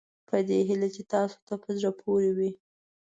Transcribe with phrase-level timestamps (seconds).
[0.27, 2.51] په دې هیله چې تاسوته په زړه پورې وي.